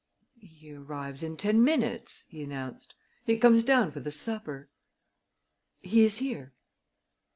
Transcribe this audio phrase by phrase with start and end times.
[0.39, 2.95] "He arrives in ten minutes," he announced.
[3.23, 4.67] "He comes down for the supper.
[5.81, 6.53] He is here."